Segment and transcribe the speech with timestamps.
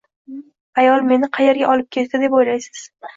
[0.83, 2.83] Ayol meni qaerga olib ketdi, deb o`ylaysiz